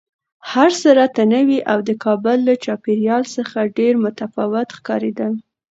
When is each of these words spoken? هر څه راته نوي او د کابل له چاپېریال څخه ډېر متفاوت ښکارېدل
هر 0.51 0.69
څه 0.81 0.89
راته 0.99 1.23
نوي 1.33 1.59
او 1.71 1.79
د 1.89 1.91
کابل 2.03 2.37
له 2.47 2.53
چاپېریال 2.63 3.23
څخه 3.35 3.71
ډېر 3.77 3.93
متفاوت 4.05 4.67
ښکارېدل 4.77 5.33